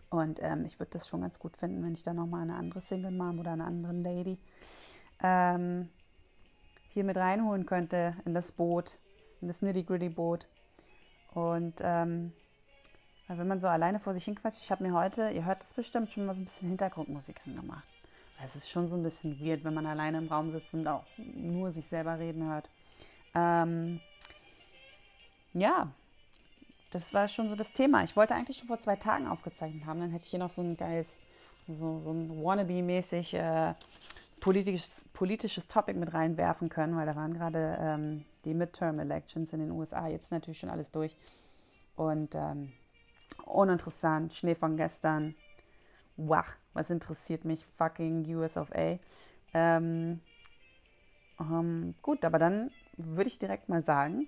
Und 0.10 0.40
ähm, 0.42 0.64
ich 0.66 0.80
würde 0.80 0.92
das 0.92 1.08
schon 1.08 1.22
ganz 1.22 1.40
gut 1.40 1.58
finden, 1.58 1.84
wenn 1.84 1.94
ich 1.94 2.04
da 2.04 2.14
nochmal 2.14 2.44
eine 2.44 2.56
andere 2.56 2.80
Single-Mom 2.80 3.40
oder 3.40 3.52
eine 3.52 3.66
andere 3.66 3.94
Lady 3.94 4.38
ähm, 5.22 5.90
hier 6.90 7.04
mit 7.04 7.18
reinholen 7.18 7.66
könnte 7.66 8.16
in 8.26 8.34
das 8.34 8.52
Boot, 8.52 9.00
in 9.42 9.48
das 9.48 9.62
Nitty-Gritty-Boot. 9.62 10.48
Und 11.34 11.76
ähm, 11.82 12.32
wenn 13.28 13.48
man 13.48 13.60
so 13.60 13.68
alleine 13.68 14.00
vor 14.00 14.14
sich 14.14 14.24
hinquatscht, 14.24 14.62
ich 14.62 14.72
habe 14.72 14.84
mir 14.84 14.94
heute, 14.94 15.30
ihr 15.32 15.46
hört 15.46 15.60
das 15.60 15.74
bestimmt, 15.74 16.14
schon 16.14 16.26
mal 16.26 16.34
so 16.34 16.42
ein 16.42 16.46
bisschen 16.46 16.70
Hintergrundmusik 16.70 17.36
angemacht. 17.46 17.84
Es 18.44 18.56
ist 18.56 18.70
schon 18.70 18.88
so 18.88 18.96
ein 18.96 19.04
bisschen 19.04 19.40
weird, 19.40 19.64
wenn 19.64 19.74
man 19.74 19.86
alleine 19.86 20.20
im 20.20 20.28
Raum 20.28 20.52
sitzt 20.52 20.74
und 20.74 20.88
auch 20.88 21.04
nur 21.36 21.72
sich 21.72 21.86
selber 21.88 22.20
reden 22.20 22.48
hört. 22.48 22.70
Ähm, 23.36 24.00
ja, 25.60 25.92
das 26.92 27.14
war 27.14 27.28
schon 27.28 27.50
so 27.50 27.56
das 27.56 27.74
Thema. 27.74 28.04
Ich 28.04 28.16
wollte 28.16 28.36
eigentlich 28.36 28.58
schon 28.58 28.68
vor 28.68 28.80
zwei 28.80 28.96
Tagen 28.96 29.28
aufgezeichnet 29.28 29.86
haben. 29.86 30.00
Dann 30.00 30.12
hätte 30.12 30.24
ich 30.24 30.30
hier 30.32 30.40
noch 30.40 30.50
so 30.50 30.62
ein 30.62 30.78
geiles, 30.78 31.18
so, 31.68 32.00
so 32.00 32.12
ein 32.12 32.44
Wannabe-mäßig 32.44 33.34
äh, 33.34 33.74
politisches, 34.40 35.06
politisches 35.14 35.68
Topic 35.68 35.98
mit 35.98 36.14
reinwerfen 36.14 36.70
können, 36.70 36.96
weil 36.96 37.06
da 37.06 37.16
waren 37.16 37.34
gerade 37.34 37.78
ähm, 37.80 38.26
die 38.46 38.54
Midterm-Elections 38.54 39.54
in 39.54 39.60
den 39.60 39.72
USA. 39.72 40.08
Jetzt 40.08 40.32
natürlich 40.32 40.60
schon 40.60 40.70
alles 40.70 40.92
durch. 40.92 41.14
Und 41.96 42.36
ähm, 42.36 42.72
uninteressant, 43.46 44.34
Schnee 44.34 44.56
von 44.56 44.78
gestern. 44.78 45.36
Wach, 46.16 46.56
was 46.74 46.90
interessiert 46.90 47.46
mich? 47.46 47.66
Fucking 47.66 48.26
US 48.36 48.58
of 48.58 48.72
A. 48.74 48.98
Ähm, 49.54 50.22
ähm, 51.40 51.96
gut, 52.02 52.24
aber 52.26 52.40
dann 52.40 52.72
würde 52.98 53.30
ich 53.30 53.38
direkt 53.38 53.70
mal 53.70 53.82
sagen, 53.82 54.28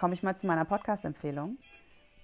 komme 0.00 0.14
ich 0.14 0.22
mal 0.22 0.34
zu 0.34 0.46
meiner 0.46 0.64
Podcast-Empfehlung. 0.64 1.58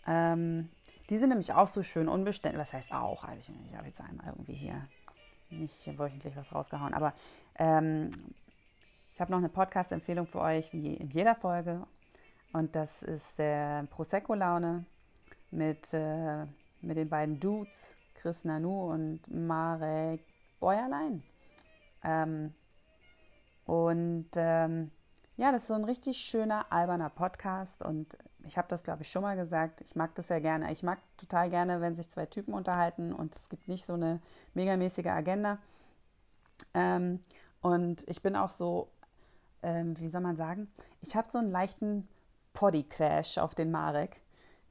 Ähm, 0.07 0.71
die 1.11 1.19
sind 1.19 1.29
nämlich 1.29 1.53
auch 1.53 1.69
so 1.69 1.83
schön 1.83 2.09
unbeständig. 2.09 2.59
Was 2.59 2.73
heißt 2.73 2.93
auch? 2.93 3.23
Also 3.23 3.53
ich, 3.53 3.71
ich 3.71 3.77
habe 3.77 3.87
jetzt 3.87 4.01
einmal 4.01 4.29
irgendwie 4.29 4.55
hier 4.55 4.89
nicht 5.51 5.99
wöchentlich 5.99 6.35
was 6.37 6.55
rausgehauen. 6.55 6.95
Aber 6.95 7.13
ähm, 7.57 8.11
ich 9.13 9.21
habe 9.21 9.31
noch 9.31 9.39
eine 9.39 9.51
Podcast-Empfehlung 9.51 10.27
für 10.27 10.41
euch, 10.41 10.73
wie 10.73 10.95
in 10.95 11.11
jeder 11.11 11.35
Folge. 11.35 11.83
Und 12.55 12.75
das 12.75 13.03
ist 13.03 13.39
der 13.39 13.87
Prosecco-Laune 13.91 14.87
mit, 15.51 15.93
äh, 15.93 16.47
mit 16.81 16.97
den 16.97 17.11
beiden 17.11 17.39
Dudes, 17.39 17.99
Chris 18.15 18.47
Nanu 18.47 18.91
und 18.91 19.21
Marek 19.29 20.23
Bäuerlein. 20.61 21.23
Ähm, 22.03 22.55
und 23.67 24.31
ähm, 24.37 24.91
ja, 25.37 25.53
das 25.53 25.63
ist 25.63 25.69
so 25.69 25.75
ein 25.75 25.85
richtig 25.85 26.17
schöner, 26.19 26.67
alberner 26.71 27.11
Podcast. 27.11 27.83
Und 27.83 28.17
ich 28.47 28.57
habe 28.57 28.69
das, 28.69 28.83
glaube 28.85 29.03
ich, 29.03 29.11
schon 29.11 29.23
mal 29.23 29.37
gesagt. 29.37 29.81
Ich 29.83 29.95
mag 29.95 30.15
das 30.15 30.29
sehr 30.29 30.41
gerne. 30.41 30.73
Ich 30.73 30.83
mag 30.83 30.99
total 31.17 31.51
gerne, 31.51 31.81
wenn 31.81 31.95
sich 31.95 32.09
zwei 32.09 32.27
Typen 32.27 32.55
unterhalten 32.55 33.13
und 33.13 33.35
es 33.35 33.49
gibt 33.49 33.69
nicht 33.69 33.85
so 33.85 33.95
eine 33.95 34.21
megamäßige 34.55 35.07
Agenda. 35.07 35.59
Ähm, 36.75 37.21
und 37.61 38.09
ich 38.09 38.23
bin 38.23 38.37
auch 38.37 38.49
so, 38.49 38.89
ähm, 39.63 39.99
wie 39.99 40.09
soll 40.09 40.23
man 40.23 40.37
sagen, 40.37 40.71
ich 41.01 41.17
habe 41.17 41.31
so 41.31 41.39
einen 41.39 41.51
leichten 41.51 42.09
Poddy-Crash 42.55 43.39
auf 43.39 43.55
den 43.55 43.71
Marek, 43.71 44.23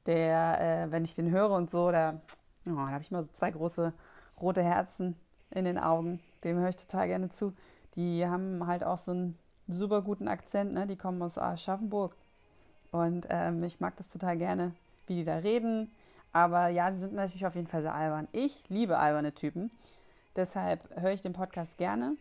der, 0.06 0.60
äh, 0.60 0.92
wenn 0.92 1.04
ich 1.04 1.14
den 1.14 1.30
höre 1.30 1.50
und 1.50 1.70
so, 1.70 1.92
da, 1.92 2.20
oh, 2.66 2.70
da 2.70 2.90
habe 2.90 3.02
ich 3.02 3.10
immer 3.10 3.22
so 3.22 3.30
zwei 3.30 3.50
große 3.50 3.92
rote 4.40 4.62
Herzen 4.62 5.16
in 5.50 5.64
den 5.64 5.78
Augen. 5.78 6.20
Dem 6.42 6.58
höre 6.58 6.68
ich 6.68 6.76
total 6.76 7.06
gerne 7.06 7.28
zu 7.28 7.54
die 7.96 8.26
haben 8.26 8.66
halt 8.66 8.84
auch 8.84 8.98
so 8.98 9.12
einen 9.12 9.38
super 9.68 10.02
guten 10.02 10.28
Akzent, 10.28 10.74
ne? 10.74 10.86
die 10.86 10.96
kommen 10.96 11.20
aus 11.22 11.38
Aschaffenburg. 11.38 12.14
Und 12.92 13.26
ähm, 13.30 13.62
ich 13.64 13.80
mag 13.80 13.96
das 13.96 14.08
total 14.08 14.36
gerne, 14.36 14.72
wie 15.06 15.16
die 15.16 15.24
da 15.24 15.36
reden. 15.38 15.90
Aber 16.32 16.68
ja, 16.68 16.92
sie 16.92 17.00
sind 17.00 17.14
natürlich 17.14 17.46
auf 17.46 17.54
jeden 17.54 17.66
Fall 17.66 17.82
sehr 17.82 17.94
albern. 17.94 18.28
Ich 18.32 18.68
liebe 18.68 18.98
alberne 18.98 19.32
Typen. 19.32 19.70
Deshalb 20.36 20.80
höre 21.00 21.12
ich 21.12 21.22
den 21.22 21.32
Podcast 21.32 21.78
gerne. 21.78 22.16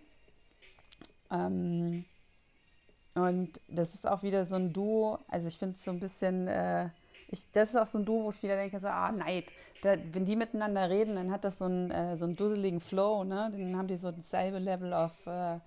Ähm, 1.32 2.06
und 3.16 3.50
das 3.70 3.94
ist 3.94 4.08
auch 4.08 4.24
wieder 4.24 4.46
so 4.46 4.56
ein 4.56 4.74
Duo. 4.74 5.20
Also 5.30 5.48
ich 5.48 5.58
finde 5.58 5.76
es 5.78 5.86
so 5.86 5.92
ein 5.92 6.00
bisschen, 6.00 6.48
äh, 6.48 6.90
ich, 7.30 7.50
das 7.52 7.70
ist 7.70 7.76
auch 7.78 7.86
so 7.86 8.00
ein 8.00 8.06
Duo, 8.06 8.26
wo 8.26 8.30
ich 8.30 8.44
wieder 8.44 8.56
denke, 8.56 8.80
so, 8.80 8.88
ah, 8.88 9.12
Neid. 9.12 9.46
Da, 9.82 9.96
wenn 10.14 10.26
die 10.26 10.36
miteinander 10.36 10.90
reden, 10.90 11.16
dann 11.16 11.32
hat 11.32 11.44
das 11.44 11.58
so 11.58 11.66
einen, 11.66 11.92
äh, 11.92 12.18
so 12.18 12.26
einen 12.26 12.36
dusseligen 12.36 12.80
Flow, 12.80 13.24
ne? 13.24 13.52
Dann 13.52 13.78
haben 13.78 13.88
die 13.88 13.98
so 13.98 14.12
dasselbe 14.12 14.60
Level 14.60 14.94
auf, 14.94 15.28
äh, 15.28 15.60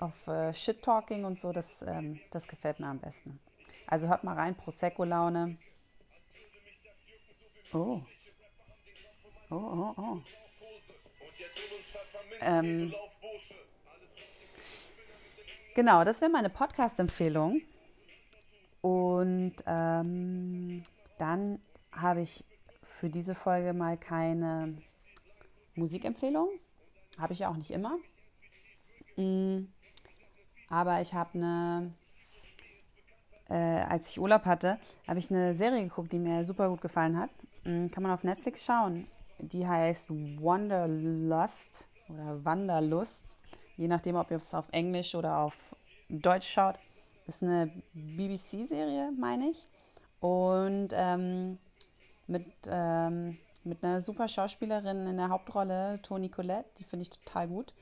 auf 0.00 0.26
äh, 0.28 0.52
Shit-Talking 0.52 1.24
und 1.24 1.40
so. 1.40 1.52
Das, 1.52 1.82
ähm, 1.82 2.20
das 2.30 2.48
gefällt 2.48 2.80
mir 2.80 2.86
am 2.86 2.98
besten. 2.98 3.38
Also 3.86 4.08
hört 4.08 4.24
mal 4.24 4.34
rein, 4.34 4.54
Prosecco-Laune. 4.54 5.56
Oh. 7.72 8.00
Oh, 9.50 9.54
oh, 9.56 9.94
oh. 9.96 10.18
Ähm, 12.40 12.92
Genau, 15.74 16.02
das 16.04 16.20
wäre 16.20 16.30
meine 16.30 16.50
Podcast-Empfehlung. 16.50 17.62
Und 18.80 19.54
ähm, 19.66 20.82
dann 21.18 21.60
habe 21.92 22.22
ich 22.22 22.44
für 22.82 23.08
diese 23.08 23.34
Folge 23.34 23.72
mal 23.72 23.96
keine 23.96 24.76
Musikempfehlung. 25.76 26.48
Habe 27.18 27.34
ich 27.34 27.40
ja 27.40 27.50
auch 27.50 27.56
nicht 27.56 27.70
immer. 27.70 27.98
Mm, 29.16 29.66
aber 30.70 31.00
ich 31.00 31.12
habe 31.12 31.34
eine, 31.34 31.92
äh, 33.48 33.82
als 33.82 34.10
ich 34.10 34.20
Urlaub 34.20 34.44
hatte, 34.44 34.78
habe 35.06 35.18
ich 35.18 35.30
eine 35.30 35.54
Serie 35.54 35.82
geguckt, 35.82 36.12
die 36.12 36.18
mir 36.18 36.44
super 36.44 36.68
gut 36.68 36.80
gefallen 36.80 37.18
hat. 37.18 37.30
Mm, 37.64 37.88
kann 37.88 38.04
man 38.04 38.12
auf 38.12 38.24
Netflix 38.24 38.64
schauen. 38.64 39.06
Die 39.38 39.66
heißt 39.66 40.10
Wanderlust 40.10 41.88
oder 42.08 42.44
Wanderlust. 42.44 43.36
Je 43.76 43.88
nachdem, 43.88 44.16
ob 44.16 44.30
ihr 44.30 44.36
es 44.36 44.54
auf 44.54 44.66
Englisch 44.70 45.14
oder 45.14 45.38
auf 45.38 45.74
Deutsch 46.08 46.48
schaut. 46.48 46.76
Ist 47.26 47.42
eine 47.42 47.70
BBC-Serie, 47.94 49.12
meine 49.18 49.50
ich. 49.50 49.64
Und 50.20 50.90
ähm, 50.92 51.58
mit, 52.26 52.44
ähm, 52.68 53.36
mit 53.64 53.82
einer 53.82 54.00
super 54.00 54.28
Schauspielerin 54.28 55.06
in 55.06 55.16
der 55.16 55.30
Hauptrolle, 55.30 56.00
Toni 56.02 56.28
Collette. 56.28 56.68
Die 56.78 56.84
finde 56.84 57.02
ich 57.02 57.10
total 57.10 57.48
gut. 57.48 57.72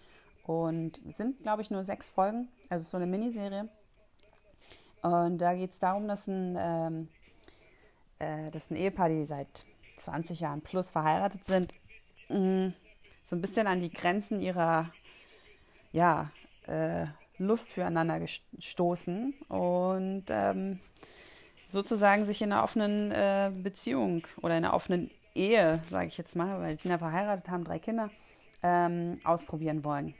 Und 0.48 0.96
sind, 0.96 1.42
glaube 1.42 1.60
ich, 1.60 1.70
nur 1.70 1.84
sechs 1.84 2.08
Folgen. 2.08 2.48
Also 2.70 2.82
so 2.82 2.96
eine 2.96 3.06
Miniserie. 3.06 3.68
Und 5.02 5.36
da 5.38 5.54
geht 5.54 5.72
es 5.72 5.78
darum, 5.78 6.08
dass 6.08 6.26
ein, 6.26 6.56
ähm, 6.58 7.08
äh, 8.18 8.50
dass 8.50 8.70
ein 8.70 8.76
Ehepaar, 8.76 9.10
die 9.10 9.26
seit 9.26 9.66
20 9.98 10.40
Jahren 10.40 10.62
plus 10.62 10.88
verheiratet 10.88 11.44
sind, 11.44 11.74
mh, 12.30 12.38
mm, 12.38 12.74
so 13.26 13.36
ein 13.36 13.42
bisschen 13.42 13.66
an 13.66 13.82
die 13.82 13.92
Grenzen 13.92 14.40
ihrer 14.40 14.90
ja, 15.92 16.30
äh, 16.66 17.04
Lust 17.36 17.74
füreinander 17.74 18.18
gestoßen 18.18 19.34
und 19.50 20.24
ähm, 20.30 20.80
sozusagen 21.66 22.24
sich 22.24 22.40
in 22.40 22.52
einer 22.52 22.64
offenen 22.64 23.12
äh, 23.12 23.52
Beziehung 23.54 24.26
oder 24.40 24.56
in 24.56 24.64
einer 24.64 24.72
offenen 24.72 25.10
Ehe, 25.34 25.78
sage 25.90 26.08
ich 26.08 26.16
jetzt 26.16 26.36
mal, 26.36 26.58
weil 26.58 26.76
die 26.76 26.82
Kinder 26.82 26.98
verheiratet 26.98 27.50
haben, 27.50 27.64
drei 27.64 27.78
Kinder, 27.78 28.08
ähm, 28.62 29.14
ausprobieren 29.24 29.84
wollen. 29.84 30.14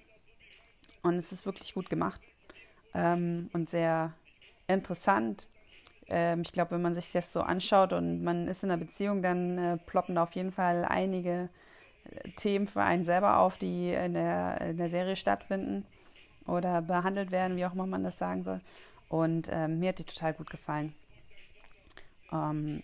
Und 1.03 1.15
es 1.15 1.33
ist 1.33 1.47
wirklich 1.47 1.75
gut 1.75 1.91
gemacht 1.91 2.21
ähm, 2.95 3.51
und 3.53 3.69
sehr 3.69 4.13
interessant. 4.67 5.47
Ähm, 6.09 6.43
ich 6.43 6.53
glaube, 6.53 6.73
wenn 6.73 6.83
man 6.83 6.95
sich 6.95 7.13
das 7.13 7.33
so 7.33 7.41
anschaut 7.41 7.93
und 7.93 8.23
man 8.23 8.49
ist 8.49 8.65
in 8.65 8.71
einer 8.71 8.83
Beziehung, 8.83 9.23
dann 9.23 9.59
äh, 9.59 9.77
ploppen 9.79 10.15
da 10.15 10.23
auf 10.23 10.33
jeden 10.33 10.53
Fall 10.53 10.85
einige 10.85 11.49
äh, 12.05 12.31
Themen 12.37 12.67
für 12.67 12.83
einen 12.83 13.05
selber 13.05 13.39
auf, 13.39 13.59
die 13.59 13.93
in 13.93 14.15
der, 14.15 14.61
in 14.63 14.79
der 14.79 14.91
Serie 14.91 15.17
stattfinden 15.17 15.87
oder 16.47 16.83
behandelt 16.83 17.31
werden, 17.31 17.57
wie 17.57 17.67
auch 17.67 17.75
immer 17.75 17.87
man 17.87 18.05
das 18.05 18.19
sagen 18.19 18.43
soll. 18.43 18.61
Und 19.09 19.49
ähm, 19.51 19.79
mir 19.79 19.91
hat 19.91 19.99
die 19.99 20.05
total 20.05 20.35
gut 20.35 20.51
gefallen. 20.51 20.95
Ähm, 22.33 22.83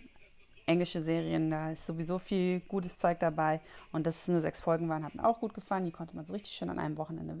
englische 0.65 1.01
Serien, 1.01 1.51
da 1.51 1.71
ist 1.71 1.85
sowieso 1.85 2.17
viel 2.17 2.61
gutes 2.61 2.97
Zeug 2.97 3.19
dabei. 3.19 3.61
Und 3.91 4.07
dass 4.07 4.21
es 4.21 4.27
nur 4.27 4.41
sechs 4.41 4.59
Folgen 4.59 4.89
waren, 4.89 5.03
hat 5.03 5.15
mir 5.15 5.25
auch 5.25 5.39
gut 5.39 5.53
gefallen. 5.53 5.85
Die 5.85 5.91
konnte 5.91 6.15
man 6.15 6.25
so 6.25 6.33
richtig 6.33 6.53
schön 6.53 6.69
an 6.69 6.79
einem 6.79 6.97
Wochenende 6.97 7.37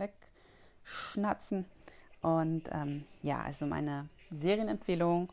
wegschnatzen. 0.85 1.65
Und 2.21 2.69
ähm, 2.71 3.05
ja, 3.21 3.41
also 3.41 3.65
meine 3.65 4.07
Serienempfehlung 4.31 5.31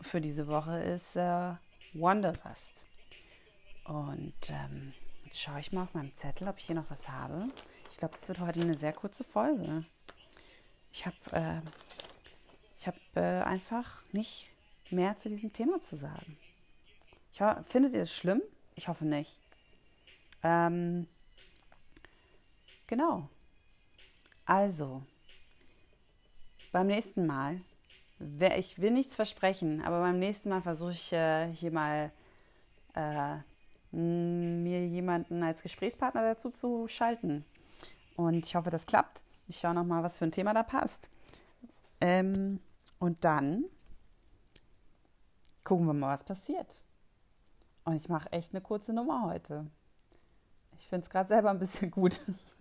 für 0.00 0.20
diese 0.20 0.46
Woche 0.46 0.78
ist 0.82 1.16
äh, 1.16 1.54
Wanderlust. 1.94 2.86
Und 3.84 4.34
ähm, 4.50 4.92
jetzt 5.24 5.40
schaue 5.40 5.60
ich 5.60 5.72
mal 5.72 5.84
auf 5.84 5.94
meinem 5.94 6.14
Zettel, 6.14 6.48
ob 6.48 6.58
ich 6.58 6.66
hier 6.66 6.74
noch 6.74 6.90
was 6.90 7.08
habe. 7.08 7.48
Ich 7.90 7.96
glaube, 7.98 8.14
das 8.14 8.28
wird 8.28 8.40
heute 8.40 8.60
eine 8.60 8.76
sehr 8.76 8.92
kurze 8.92 9.24
Folge. 9.24 9.84
Ich 10.92 11.06
habe 11.06 11.16
äh, 11.32 12.86
hab, 12.86 12.94
äh, 13.14 13.42
einfach 13.42 14.02
nicht 14.12 14.48
mehr 14.90 15.16
zu 15.16 15.28
diesem 15.28 15.52
Thema 15.52 15.80
zu 15.80 15.96
sagen. 15.96 16.36
Ich, 17.32 17.40
findet 17.68 17.94
ihr 17.94 18.02
es 18.02 18.14
schlimm? 18.14 18.42
Ich 18.74 18.88
hoffe 18.88 19.04
nicht. 19.04 19.38
Ähm, 20.42 21.06
genau. 22.86 23.28
Also, 24.46 25.02
beim 26.72 26.86
nächsten 26.86 27.26
Mal, 27.26 27.60
ich 28.56 28.80
will 28.80 28.92
nichts 28.92 29.16
versprechen, 29.16 29.82
aber 29.82 30.00
beim 30.00 30.20
nächsten 30.20 30.48
Mal 30.48 30.62
versuche 30.62 30.92
ich 30.92 31.12
äh, 31.12 31.52
hier 31.52 31.72
mal 31.72 32.12
äh, 32.94 33.36
mir 33.90 34.86
jemanden 34.86 35.42
als 35.42 35.62
Gesprächspartner 35.62 36.22
dazu 36.22 36.50
zu 36.50 36.86
schalten. 36.86 37.44
Und 38.16 38.46
ich 38.46 38.54
hoffe, 38.54 38.70
das 38.70 38.86
klappt. 38.86 39.24
Ich 39.48 39.58
schaue 39.58 39.74
nochmal, 39.74 40.02
was 40.02 40.18
für 40.18 40.24
ein 40.24 40.32
Thema 40.32 40.54
da 40.54 40.62
passt. 40.62 41.10
Ähm, 42.00 42.60
und 42.98 43.24
dann 43.24 43.66
gucken 45.64 45.86
wir 45.86 45.92
mal, 45.92 46.12
was 46.12 46.24
passiert. 46.24 46.84
Und 47.84 47.96
ich 47.96 48.08
mache 48.08 48.30
echt 48.32 48.52
eine 48.52 48.60
kurze 48.60 48.92
Nummer 48.92 49.24
heute. 49.24 49.66
Ich 50.78 50.86
finde 50.86 51.04
es 51.04 51.10
gerade 51.10 51.28
selber 51.28 51.50
ein 51.50 51.58
bisschen 51.58 51.90
gut. 51.90 52.20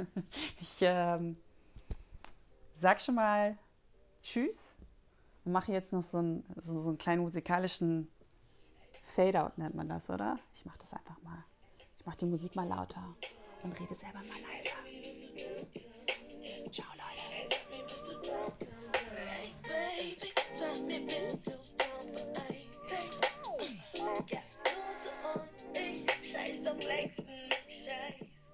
ich 0.60 0.78
ähm, 0.82 1.38
sag 2.76 3.02
schon 3.02 3.16
mal 3.16 3.58
Tschüss 4.22 4.78
und 5.44 5.52
mache 5.52 5.72
jetzt 5.72 5.94
noch 5.94 6.04
so 6.04 6.18
einen, 6.18 6.46
so, 6.56 6.82
so 6.82 6.90
einen 6.90 6.98
kleinen 6.98 7.22
musikalischen 7.22 8.12
Fade-out, 9.04 9.58
nennt 9.58 9.76
man 9.76 9.88
das, 9.88 10.10
oder? 10.10 10.38
Ich 10.54 10.66
mache 10.66 10.80
das 10.80 10.94
einfach 10.94 11.22
mal. 11.22 11.44
Ich 11.98 12.06
mache 12.06 12.18
die 12.18 12.26
Musik 12.26 12.56
mal 12.56 12.68
lauter 12.68 13.04
und 13.64 13.80
rede 13.80 13.96
selber 13.96 14.20
mal 14.20 14.26
leiser. 14.26 14.76
Ciao, 16.72 16.88
Leute. 16.94 17.06
Scheiß 26.22 26.68
auf 26.68 26.84
Flexen, 26.84 27.36
Scheiß. 27.68 28.45